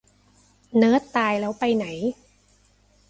[0.77, 1.85] เนิร์ดตายแล้วไปไหน?